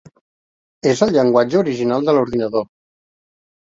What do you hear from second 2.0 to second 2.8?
de l'ordinador.